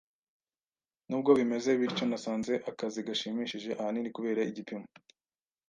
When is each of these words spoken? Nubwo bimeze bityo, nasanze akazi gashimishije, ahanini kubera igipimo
Nubwo 1.07 1.29
bimeze 1.39 1.69
bityo, 1.79 2.03
nasanze 2.09 2.53
akazi 2.69 2.99
gashimishije, 3.07 3.69
ahanini 3.79 4.09
kubera 4.15 4.47
igipimo 4.49 4.85